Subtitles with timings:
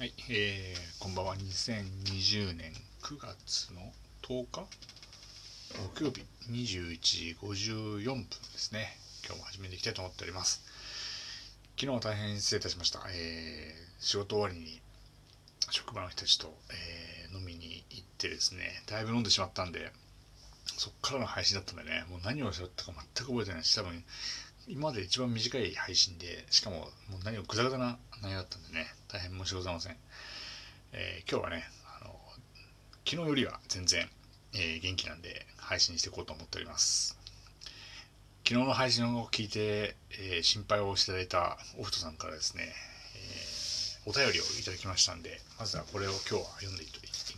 [0.00, 1.36] はい、えー、こんばんは。
[1.36, 3.92] 2020年9月の
[4.22, 4.66] 10日
[5.94, 8.26] 木曜日21時54分で
[8.56, 8.96] すね。
[9.26, 10.62] 今日も始めていきたいと思っております。
[11.78, 13.00] 昨日は大変失礼いたしました。
[13.12, 14.80] えー、仕事終わりに
[15.68, 19.92] 職場の人たちと、えー、飲みに行ってですね、だいぶ飲んでしまったんで、
[20.78, 24.02] そっからの配信だったんでね、もう何をしゃったか全く覚えてないし、多分
[24.70, 29.96] 今まで一番短い配信で、しかももう何をぐだぐだな内容だったんでね、大変申し訳ございません。
[30.92, 31.64] えー、今日はね、
[32.00, 32.14] あの、
[33.04, 34.08] 昨日よりは全然、
[34.54, 37.18] えー、元気なんで配信していこうと思っております。
[38.46, 42.72] 昨日の配信を聞いて、えー、心配をしていただいたオフトさんからですね、
[44.06, 46.86] えお便りをいただきましたんで、まずはこれを今日は読んでい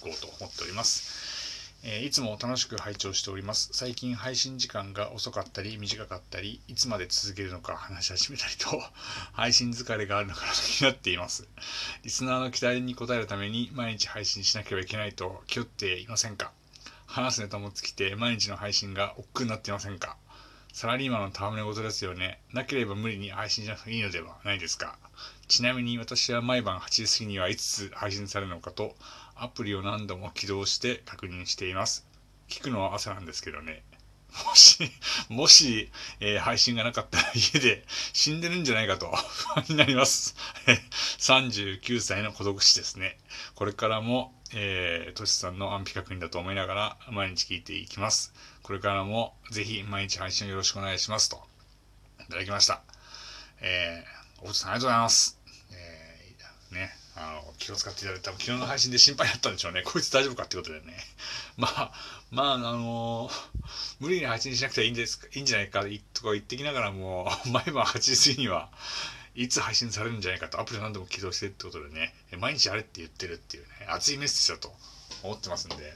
[0.01, 1.42] こうと思っております。
[1.85, 3.71] え、いつも楽しく拝聴しております。
[3.73, 8.81] 最近配信時間が遅かったり短かったり、いつまで続けるのか話し始めたりと、
[9.35, 11.49] 配信疲れがあるのかなと気になっています。
[12.05, 16.53] リスナーの期待に応えるために毎日配信しなければいけないと気負っていませんか？
[17.07, 20.17] 話すネタも尽きて毎日の配信が億劫になっていませんか？
[20.73, 22.41] サラリーマンの戯れ事ですよね。
[22.53, 24.99] なければ無理に配信しなくていいのではないですか。
[25.47, 28.97] ちなみに私は毎晩8時過ぎにはいつ配信されるのかと
[29.35, 32.07] アプリを何度も起動して確認しています。
[32.49, 33.83] 聞くのは朝なんですけどね。
[34.47, 34.91] もし、
[35.29, 37.85] もし、えー、配信がなかったら家で
[38.15, 40.35] 死んでるんじゃないかと不安になります。
[41.19, 43.19] 39歳の孤独死ですね。
[43.55, 48.33] これからも、えー、トシさんの安否確認だと思いながら毎日聞いていきます。
[48.63, 51.43] これからもぜひ毎日配信よろしくお願いしますと。
[52.21, 52.83] いただきました。
[53.61, 55.39] えー、おふとさんありがとうございます。
[55.73, 57.03] えー、ね。
[57.15, 59.83] あの、気を使っていただいて、多分昨日の配信で心配だったんでしょうね。
[59.87, 60.97] こいつ大丈夫かってことでね。
[61.57, 61.93] まあ、
[62.31, 63.31] まあ、あの
[64.01, 65.83] 無理に配信しなくていいんです、いいんじゃないか
[66.15, 68.71] とか言ってきながらも、 毎晩8時過ぎには、
[69.35, 74.75] いつ配信されるんじゃないかと、アプリ何度も起動してってことでね、毎日あれって言ってるっていうね、熱いメッセージだと
[75.23, 75.95] 思ってますんで、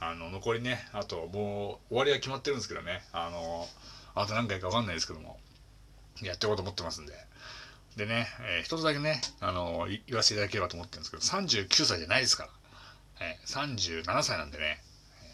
[0.00, 3.66] あの、残りね、あともう終わりは決まってるんですけどね、あの
[4.14, 5.38] あと何回かわかんないですけども、
[6.22, 7.12] やっていこうと思ってますんで、
[7.96, 12.50] でね、えー、一つだけね、あの、言わせていただければと思ってるんですけど、39歳じゃないですから、
[13.20, 14.80] えー、37歳なんでね、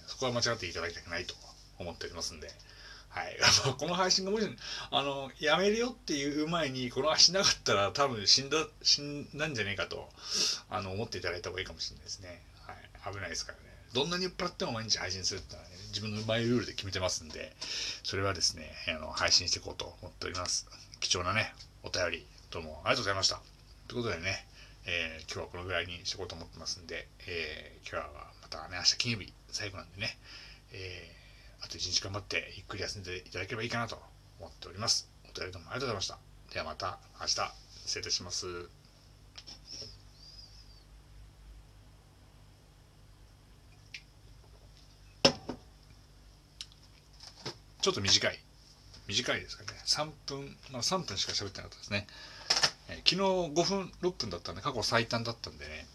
[0.07, 1.35] そこは間違っていただきたくないと
[1.79, 2.49] 思っておりますんで、
[3.09, 3.39] はい。
[3.79, 4.49] この配信がもし、
[4.91, 10.11] あの、やめるよっていう前に、この足なかったら多分死んだ、死んだんじゃねえかと、
[10.69, 12.43] あの、思っていただいた方がいいかもしれないですね。
[12.67, 12.73] は
[13.11, 13.15] い。
[13.15, 13.64] 危ないですから。
[13.95, 17.55] どんなに酔っ払っても毎日配信するってのはね、自分のマイルールで決めてますんで、
[18.03, 20.67] それはですね、あの、配信していこうと思っております。
[20.99, 23.41] 貴重なね、お便り、どうもありがとうございました。
[23.87, 24.47] ということでね、
[24.87, 30.19] えー、今日はこのぐらいにしようと思ってますんで、えー、今日はまたね、明日金曜日最後なんでね、
[30.73, 34.03] えー、あと一日頑張ってゆっくり休んでいただければいいかなと
[34.41, 35.09] 思っております。
[35.23, 36.19] お便りどうもありがとうございました。
[36.53, 37.55] ではまた明日
[37.87, 38.84] 失礼いたします。
[47.85, 48.39] ちょっと短い。
[49.09, 49.79] 短いですかね。
[49.85, 52.07] 3分、まあ3分しか喋ってなかったですね。
[52.89, 55.87] えー、昨日5分6分だったんで過去最短だったんでね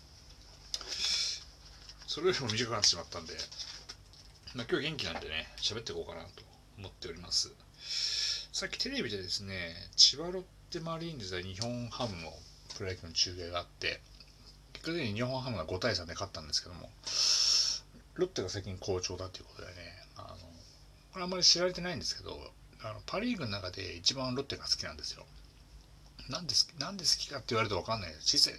[2.08, 3.34] それよりも短くなってしまったんで、
[4.54, 6.30] まあ、今日元気なんでね喋っていこうかなと
[6.78, 7.52] 思っております
[8.54, 12.32] さっきテレビでですね千葉ロッテマリーンズで日本ハムの
[12.78, 14.02] プロ野球の中継があって
[14.74, 16.90] 結果的に日本ハムが5対3で勝ったんですけども
[18.16, 19.89] ロッテが最近好調だということでね
[21.12, 22.38] これあんまり知られてないんですけど
[22.82, 25.26] あのパ・リーグの中で一番ロッテが好きなんですよ。
[26.30, 28.14] なんでなんで好きかって言われると分かんない。
[28.20, 28.54] 小さい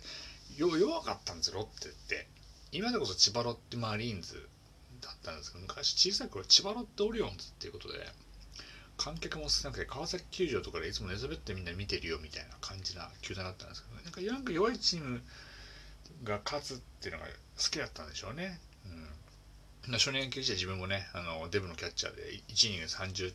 [0.59, 2.27] 弱かったんですよロッテって。
[2.73, 4.49] 今でこそ千葉ロッテマリーンズ
[5.01, 7.99] だったんですけど昔小さい頃千葉ロッテオリオンズっていうことで
[8.97, 15.23] 観客も少なくて川崎球場とかでいつも寝そべってみんな見てるよみたいな感じな球団だったんですけど、ね、なんかなんか弱いチーム
[16.23, 18.61] が勝つっていうのが好きだったんでしょうね。
[18.85, 19.09] うん、
[19.99, 23.33] 少年野球時代自分もねあのデブのキャッチャーで1イニング30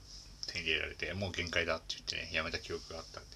[0.48, 3.36] 点入れられてもう限界だって言ってねやめた記憶があったんで。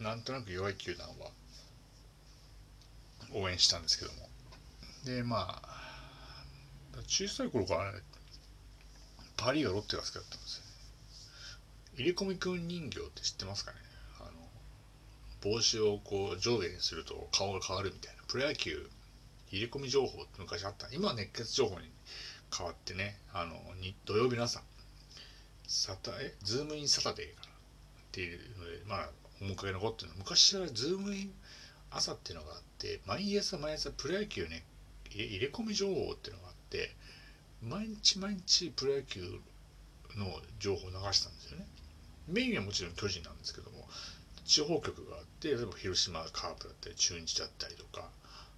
[0.00, 1.30] なんとなく弱い球団は
[3.34, 4.28] 応援したんですけども。
[5.04, 7.98] でまあ小さい頃から、ね、
[9.36, 10.70] パリーがロッテが好きだったんですよね。
[11.96, 13.76] 入れ込みくん人形って知ってますかね？
[14.20, 14.30] あの
[15.42, 18.22] 帽子をこう上下にすると顔が変わるみたいな。
[18.26, 18.88] プロ野球
[19.50, 20.88] 入れ込み情報って昔あった。
[20.92, 21.90] 今は熱血情報に
[22.56, 23.54] 変わってねあの
[24.04, 24.62] 土曜日の朝
[25.66, 27.52] サタえズームインサタデーかなっ
[28.12, 29.10] ていうのでまあ
[29.40, 30.14] 面影残ってるの。
[30.18, 31.32] 昔はズームイン
[31.90, 34.64] 朝っていうのがあって毎朝毎朝プロ野球ね
[35.10, 36.94] 入れ込み情報っていうのがあって
[37.62, 39.20] 毎日毎日プロ野球
[40.16, 40.26] の
[40.58, 41.66] 情報を流したんですよね。
[42.28, 43.88] メインはもちろん巨人なんですけども
[44.44, 48.08] 地方局があって例えば広島カープだったり中日だったりとか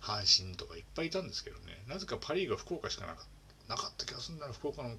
[0.03, 1.79] 阪神とかいっぱいいたんですけどね。
[1.89, 3.25] なぜかパ・リーグは福岡しかなか
[3.69, 4.53] なかった気がするんだな。
[4.53, 4.97] 福岡の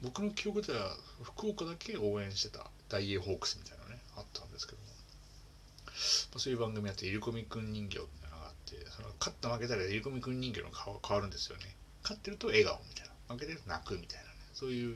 [0.00, 2.70] 僕の記憶では福岡だけ応援してた。
[2.88, 5.92] 大英ホークスみたいなねあったんですけども、ま
[6.36, 11.76] あ、そういう番組あって入り込みくん人形みたいなのがあってその勝った負けたら入り込みくん人形の顔が変わるんですよね。
[12.02, 13.34] 勝ってると笑顔みたいな。
[13.34, 14.30] 負けてると泣くみたいなね。
[14.54, 14.94] そういう、うん、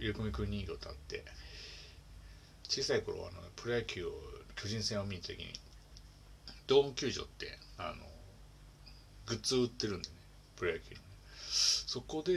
[0.00, 1.22] 入り込みくん人形とあって。
[2.72, 4.12] 小さい頃あのプロ野球を
[4.56, 5.52] 巨人戦を見に行った時に
[6.66, 8.06] ドーム球場ってあの
[9.26, 10.14] グッズ売ってるんでね
[10.56, 11.06] プロ野球のね。
[11.48, 12.32] そこで、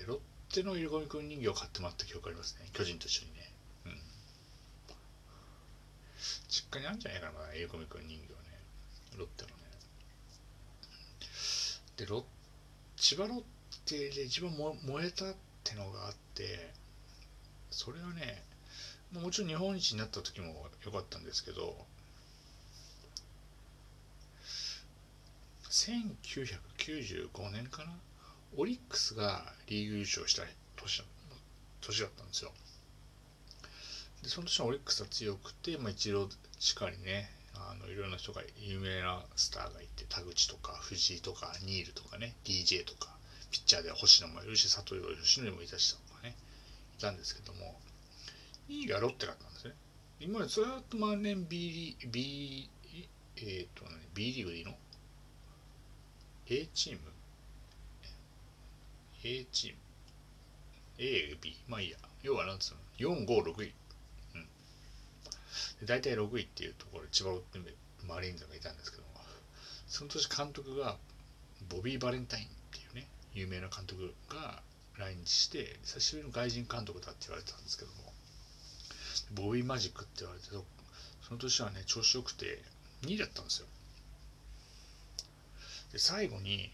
[0.00, 2.68] えー、ロッテの入り込みくん人形を買ってもらった記憶ありますね。
[2.72, 3.52] 巨人と一緒にね。
[3.86, 3.92] うん。
[6.48, 8.28] 実家にあるんじゃないかな入り込みくん人形ね。
[9.18, 9.54] ロッテのね。
[11.96, 12.24] でロ
[12.96, 13.42] 千葉ロッ
[13.86, 16.72] テで一番燃えたってのがあって
[17.70, 18.42] それはね
[19.12, 21.76] もちろん日本一になった時も良かったんですけど
[25.84, 27.92] 1995年かな？
[28.56, 30.42] オリックスがリーグ優勝した
[30.76, 31.04] 年
[31.82, 32.52] 年だったんですよ。
[34.22, 36.28] でその年はオリックスは強くて、まあ、一郎
[36.58, 43.14] しかりねあのいろんな人が有名なスターがいて田口とか藤井とかニールとかね DJ とか
[43.50, 46.34] ピッチャーでは星野もいるし佐藤義則もいたしとかね
[46.98, 47.78] いたんですけども
[48.70, 49.74] 2位がロッテだったんですね。
[50.18, 52.70] 今までずっと万年 B, B,
[53.36, 54.74] えー、と、ね、B リーグでいいの？
[56.46, 56.98] A チーム
[59.24, 59.78] ？A チーム
[60.98, 61.96] A、B、まあいいや。
[62.22, 62.74] 要はなんつう
[63.08, 63.72] の ?4、5、6位。
[64.34, 64.42] うん。
[65.80, 67.58] で大体6位っていうところ千葉ロッテ
[68.06, 69.08] マリーンズがいたんですけども、
[69.86, 70.96] その年監督が
[71.70, 74.62] ボビー・バレンタインっていうね、有名な監督が
[74.98, 78.12] 来日して、久しぶりの外人監督だって言われてたんですけども、
[79.48, 82.62] ボビー・マジックって言われてその年はね、調子よくて
[83.02, 83.66] 2位だったんですよ。
[85.94, 86.70] で最後に、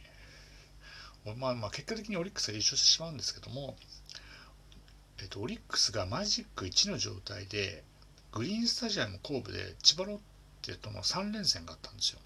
[1.37, 3.76] まあ、まあ結果的にオリックスが優勝してしまうんですけども、
[5.20, 7.84] えっと、オリックスがマジック1の状態で
[8.32, 10.19] グリーンスタジアム神戸で千葉ロッ
[10.62, 12.19] テとの3連戦があったんですよ。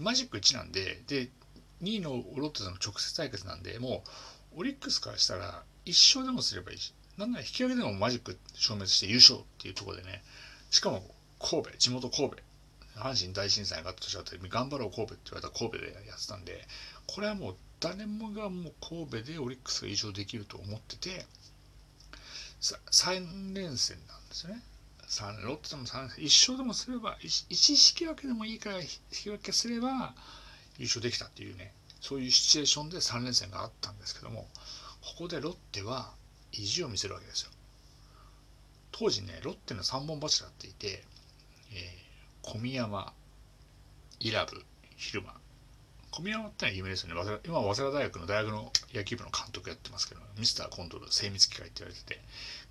[0.00, 1.28] マジック1なんでで
[1.82, 4.02] 2位のロッテとの直接対決なんでも
[4.56, 10.22] うオリックスからしたら1勝でもすればいいしなんなら引き分けでもマジック消滅して優勝っていうところでね
[10.70, 11.02] しかも
[11.38, 12.36] 神戸地元神戸
[12.96, 16.66] 阪神大震災があった年だったり頑張ろう神戸って言われた神戸でやってたんで
[17.06, 21.26] これはもう誰もがもう神戸でオリックスが優勝できると思ってて
[22.60, 24.62] 3連戦なんですね。
[25.06, 30.14] 3ロッテでも3連戦1勝でもすれば 1, 1引き分けでもいいから引き分けすれば
[30.78, 34.46] 優勝できたっていうねそういうシチュエーションで3連戦があったんですけども
[35.02, 36.12] ここでロッテは
[36.52, 37.50] 意地を見せるわけですよ。
[38.92, 41.04] 当時ねロッテの3本柱っていて、
[41.72, 42.03] えー
[42.46, 43.10] 小宮山
[44.20, 44.62] 伊良部
[44.98, 45.32] 昼間。
[46.10, 47.38] 小宮山ってのは有名ですよね。
[47.46, 52.20] 今は早稲田大学の大学の野球部の監督やってますけどミスターコントロール精密機械って言われてて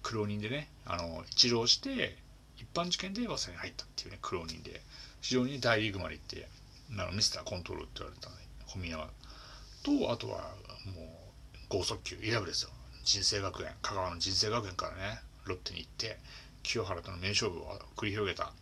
[0.04, 2.16] 苦労人でねあの一浪して
[2.58, 4.80] 一般受験で早稲田に入ったっていうね苦労人で
[5.22, 6.48] 非常に大リーグまで行って
[6.92, 8.30] あのミスターコントロールって言われた
[8.72, 9.10] 小宮山。
[9.82, 10.54] とあとは
[10.86, 12.70] もう剛速球伊良部ですよ。
[13.04, 16.20] 人生学園香川の人生学園からねロッテに行って
[16.62, 18.54] 清原との名勝負を繰り広げた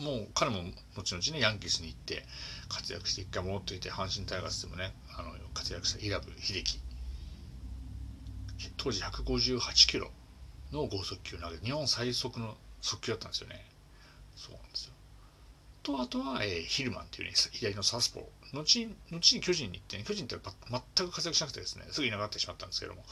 [0.00, 0.62] もう彼も
[0.96, 2.24] 後々ねヤンキースに行って
[2.68, 6.80] 活躍して一回戻っていて阪神タイガースでもねあの活躍したイラブ秀樹。
[8.76, 10.10] 当時158キロ
[10.72, 13.64] の剛速球投げ日本最速の速球だったんですよね。
[14.36, 14.92] そうなんですよ。
[15.82, 18.56] とあとは、えー、ヒルマンっていうね左のサスポー。
[18.56, 23.02] 後に後に巨人に行ってね巨人って全く活躍しなくてですねすぐいなくなってしまったんですけども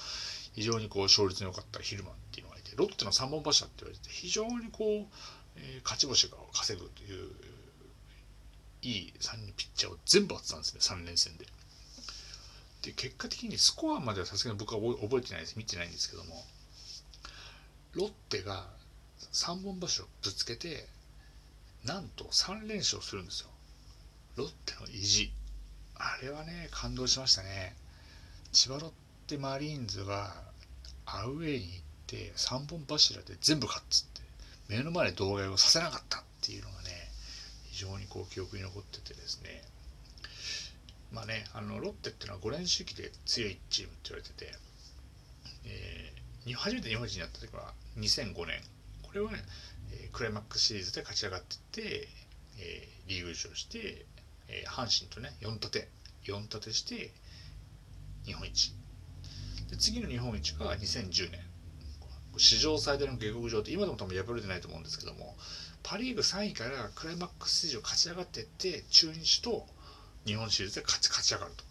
[0.53, 5.07] 非常にこう勝率の良かったヒルマンっていうのがいてロッテの3本柱って言われて非常にこう
[5.57, 7.31] え勝ち星が稼ぐという
[8.83, 11.47] いい3人ピッチャーを全部当てたんですね3連戦で。
[12.83, 16.45] で結果的にスコアまではさすがに僕は覚えてないです見てないんですけども。
[17.93, 18.67] ロッテが
[19.33, 20.87] 3本柱をぶつけて
[21.85, 23.49] なんと3連勝するんですよ。
[24.37, 25.33] ロッテの意地。
[25.97, 27.75] あれはね感動しましたね。
[28.53, 28.91] 千葉ロッ
[29.27, 30.35] テマリーンズが
[31.05, 34.20] アウェイに行って3本柱で全部勝つって。
[34.71, 36.91] 目の前で動画をさせなかったっていうのがね
[37.71, 39.63] 非常にこう記憶に残っててですね。
[41.13, 44.53] まあねあのロッテっていうのは5連周期で強いチームって言われてて、
[45.65, 48.63] えー、初めて日本一になった時は2005年。
[49.03, 49.39] これはね、
[49.93, 52.09] えー、クライマックスシリーズで勝ち上がってって、
[52.61, 54.07] えー、リーグ優勝して、
[54.47, 55.89] えー、阪神とね4立て。
[56.27, 57.11] 4立てして
[58.25, 58.73] 日本一。
[59.69, 61.50] で次の日本一が2010年。
[62.37, 65.37] 史上最大の下克上って今でも多分破れてないと思うんですけども
[65.83, 69.67] パ・リーグ3位からクライマックスステージを勝ち上がっていって中日と
[70.27, 71.65] 日本シリーズで勝ち勝ち上がると。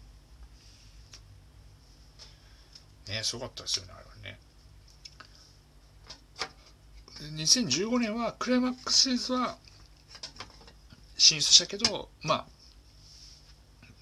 [3.12, 4.38] ねすごかったですよねあれはね。
[7.36, 9.58] 2015年はクライマックスシリーズは
[11.16, 12.46] 進出したけどま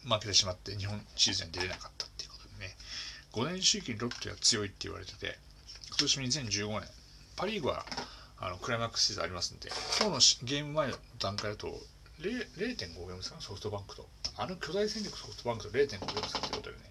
[0.09, 2.77] あ負けてしまって日本シリーズに出れなかったっていうことでね
[3.33, 5.39] 5年周期にロッテは強いって言われてて
[5.99, 6.89] 今年2015年
[7.35, 7.85] パ・リーグは
[8.39, 9.69] あのクライマックスシーズンありますんで
[10.01, 11.67] 今日のゲーム前の段階だと
[12.21, 14.07] 0.5ゲームですかソフトバンクと。
[14.37, 16.83] あの巨大戦力ソフトバンクと0.5ゲーム差ってことでね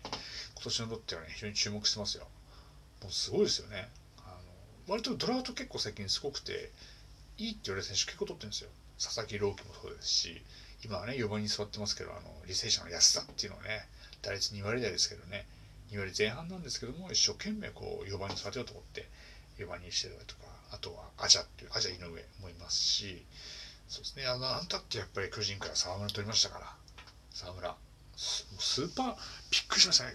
[0.56, 2.28] 今年のロッテはね非常に注目してますよ。
[3.02, 3.88] もうすごいですよね。
[4.26, 4.32] あ
[4.88, 6.72] の割とドラフト結構最近すごくて
[7.38, 8.70] いいって言われる選手結構取ってるんですよ。
[9.02, 10.42] 佐々木朗希もそうですし
[10.84, 13.88] 今はね4番に座ってますけどあの履正社の安田っていうのはね
[14.22, 15.46] 打率2割台ですけどね
[15.92, 19.08] 2割前半なんですけども一生懸命こう4番に座てようと思って
[19.60, 20.42] 4番にしてたりとか
[20.72, 22.08] あとはアジャっていうアジャ井上
[22.42, 23.24] もいますし
[23.88, 26.74] そうですねあのあんたってやっぱり巨人から沢村取りましたから
[27.38, 27.76] 沢村。
[28.18, 29.16] スーパー
[29.52, 30.14] びっくりしましたね。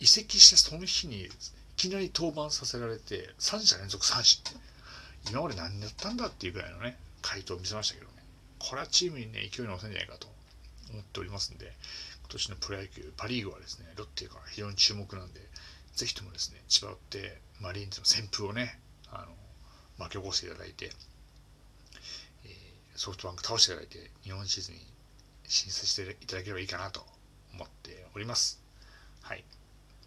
[0.00, 1.28] 移籍してその日にい
[1.76, 4.40] きなり登板させられて3者連続三振。
[4.40, 4.58] って
[5.30, 8.14] 今まで何やったんだっていうぐらいのね回答を見せましたけどね。
[8.58, 10.26] これはチームにね勢いに乗せんじゃないかと
[10.90, 11.72] 思っておりますんで
[12.32, 15.40] 年のプロ野球パ・リーグはですねロッテが非常に注目なんで
[15.94, 18.78] ぜひともですね千葉ロッテマリーンズの旋風をね
[19.10, 19.32] あの
[19.98, 20.90] 巻き起こしていただいて、
[22.44, 24.80] えー、ソフトバンク倒していただいて日本シーズンに
[25.44, 27.04] 進出していただければいいかなと
[27.54, 28.62] 思っております。
[29.20, 29.44] はい。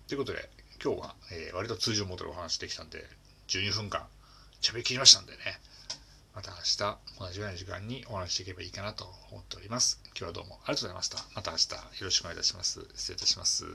[0.08, 0.50] ということで
[0.84, 3.05] 今日は、えー、割と通常モードでお話できたんで
[3.48, 4.08] 12分間
[4.62, 5.38] 喋りきりましたんでね
[6.36, 10.01] また明日同じような時間にお話ししていけばいいかなと思っております。
[10.08, 11.18] 今日はどうもありがとうございました。
[11.34, 12.82] また明日よろしくお願いいたします。
[12.94, 13.65] 失礼いたします。